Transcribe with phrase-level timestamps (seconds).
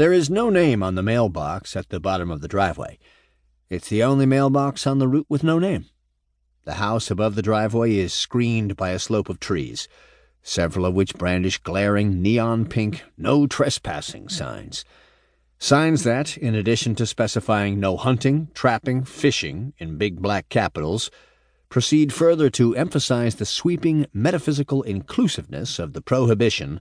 [0.00, 2.98] There is no name on the mailbox at the bottom of the driveway.
[3.68, 5.90] It's the only mailbox on the route with no name.
[6.64, 9.88] The house above the driveway is screened by a slope of trees,
[10.42, 14.86] several of which brandish glaring neon pink no trespassing signs.
[15.58, 21.10] Signs that, in addition to specifying no hunting, trapping, fishing in big black capitals,
[21.68, 26.80] proceed further to emphasize the sweeping metaphysical inclusiveness of the prohibition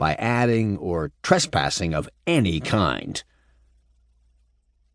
[0.00, 3.22] by adding or trespassing of any kind.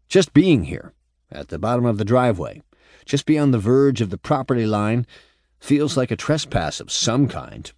[0.09, 0.93] Just being here,
[1.31, 2.63] at the bottom of the driveway,
[3.05, 5.05] just beyond the verge of the property line,
[5.59, 7.71] feels like a trespass of some kind.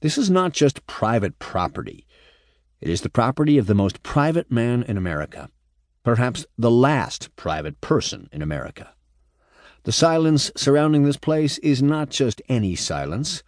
[0.00, 2.04] This is not just private property.
[2.80, 5.50] It is the property of the most private man in America,
[6.02, 8.94] perhaps the last private person in America.
[9.84, 13.44] The silence surrounding this place is not just any silence,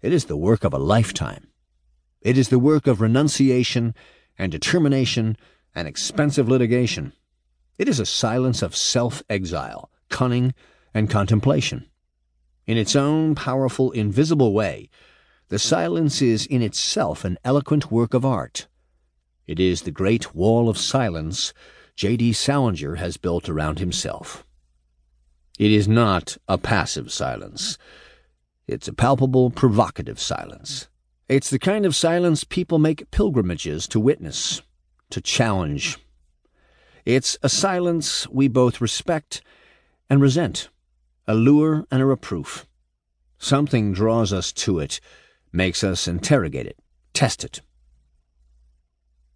[0.00, 1.51] it is the work of a lifetime.
[2.22, 3.94] It is the work of renunciation
[4.38, 5.36] and determination
[5.74, 7.12] and expensive litigation.
[7.78, 10.54] It is a silence of self exile, cunning,
[10.94, 11.86] and contemplation.
[12.66, 14.88] In its own powerful, invisible way,
[15.48, 18.68] the silence is in itself an eloquent work of art.
[19.46, 21.52] It is the great wall of silence
[21.96, 22.32] J.D.
[22.32, 24.46] Salinger has built around himself.
[25.58, 27.76] It is not a passive silence.
[28.66, 30.88] It's a palpable, provocative silence.
[31.32, 34.60] It's the kind of silence people make pilgrimages to witness,
[35.08, 35.96] to challenge.
[37.06, 39.40] It's a silence we both respect
[40.10, 40.68] and resent,
[41.26, 42.66] a lure and a reproof.
[43.38, 45.00] Something draws us to it
[45.50, 46.78] makes us interrogate it,
[47.14, 47.62] test it.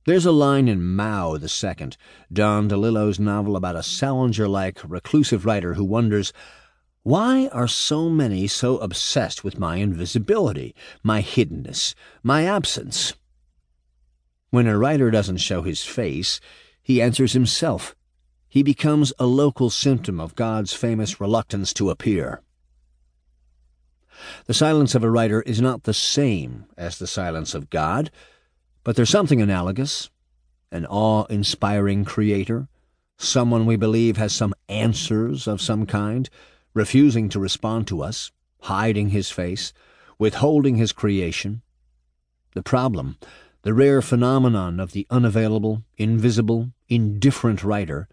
[0.04, 1.96] There's a line in Mao the Second,
[2.30, 6.34] Don DeLillo's novel about a Salinger like reclusive writer who wonders
[7.06, 13.14] why are so many so obsessed with my invisibility, my hiddenness, my absence?
[14.50, 16.40] When a writer doesn't show his face,
[16.82, 17.94] he answers himself.
[18.48, 22.42] He becomes a local symptom of God's famous reluctance to appear.
[24.46, 28.10] The silence of a writer is not the same as the silence of God,
[28.82, 30.10] but there's something analogous
[30.72, 32.66] an awe inspiring creator,
[33.16, 36.28] someone we believe has some answers of some kind,
[36.76, 39.72] refusing to respond to us, hiding his face,
[40.18, 41.62] withholding his creation.
[42.54, 43.16] The problem,
[43.62, 48.08] the rare phenomenon of the unavailable, invisible, indifferent writer,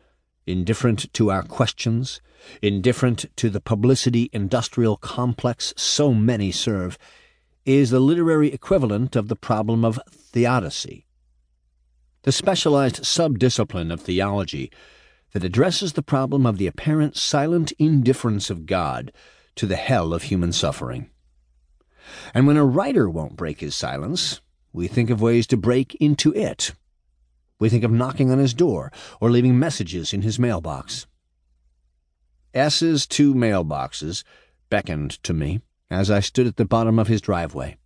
[0.47, 2.21] indifferent to our questions,
[2.61, 6.97] indifferent to the publicity industrial complex so many serve,
[7.65, 11.05] is the literary equivalent of the problem of theodicy.
[12.21, 14.71] The specialized subdiscipline of theology
[15.33, 19.11] that addresses the problem of the apparent silent indifference of God
[19.55, 21.09] to the hell of human suffering.
[22.33, 24.41] And when a writer won't break his silence,
[24.71, 26.73] we think of ways to break into it.
[27.59, 31.07] We think of knocking on his door or leaving messages in his mailbox.
[32.53, 34.23] S's two mailboxes
[34.69, 37.77] beckoned to me as I stood at the bottom of his driveway.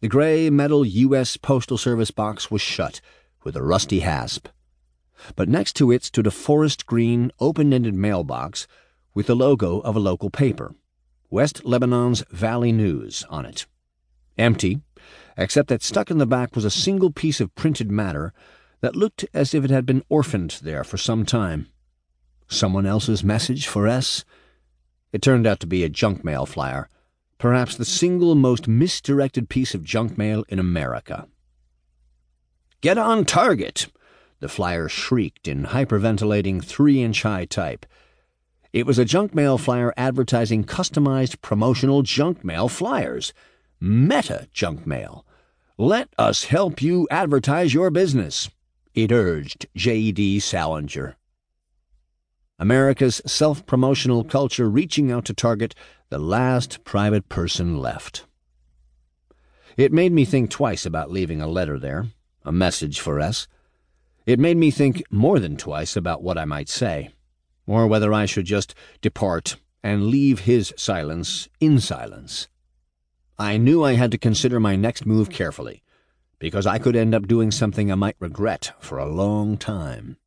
[0.00, 1.36] The gray metal U.S.
[1.36, 3.00] Postal Service box was shut
[3.42, 4.48] with a rusty hasp,
[5.36, 8.66] but next to it stood a forest green, open ended mailbox
[9.14, 10.74] with the logo of a local paper,
[11.30, 13.66] West Lebanon's Valley News, on it.
[14.36, 14.80] Empty,
[15.36, 18.32] except that stuck in the back was a single piece of printed matter
[18.80, 21.68] that looked as if it had been orphaned there for some time.
[22.46, 24.24] Someone else's message for S?
[25.12, 26.88] It turned out to be a junk mail flyer,
[27.38, 31.26] perhaps the single most misdirected piece of junk mail in America.
[32.80, 33.88] Get on target!
[34.40, 37.84] The flyer shrieked in hyperventilating three inch high type.
[38.72, 43.32] It was a junk mail flyer advertising customized promotional junk mail flyers.
[43.80, 45.24] Meta junk mail.
[45.76, 48.50] Let us help you advertise your business,
[48.94, 50.40] it urged J.D.
[50.40, 51.16] Salinger.
[52.58, 55.74] America's self promotional culture reaching out to target
[56.08, 58.24] the last private person left.
[59.76, 62.08] It made me think twice about leaving a letter there,
[62.44, 63.46] a message for S.
[64.28, 67.14] It made me think more than twice about what I might say,
[67.66, 72.46] or whether I should just depart and leave his silence in silence.
[73.38, 75.82] I knew I had to consider my next move carefully,
[76.38, 80.18] because I could end up doing something I might regret for a long time.